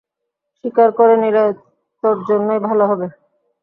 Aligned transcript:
স্বীকার 0.55 0.89
করে 0.91 1.15
নিলে 1.17 1.43
তোর 2.03 2.15
জন্যেই 2.29 2.61
ভালো 2.67 2.83
হবে। 2.85 3.07